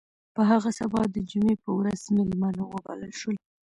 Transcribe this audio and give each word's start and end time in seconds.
په 0.35 0.41
هغه 0.49 0.69
سبا 0.79 1.01
د 1.09 1.17
جمعې 1.29 1.55
په 1.63 1.69
ورځ 1.79 2.01
میلمانه 2.15 2.61
وبلل 2.65 3.11
شول. 3.19 3.37